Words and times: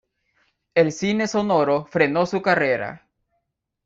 El 0.73 0.91
cine 0.93 1.27
sonoro 1.27 1.85
frenó 1.85 2.25
su 2.25 2.41
carrera. 2.41 3.07